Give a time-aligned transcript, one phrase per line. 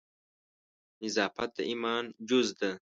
[1.01, 2.71] نظافت د ایمان جز ده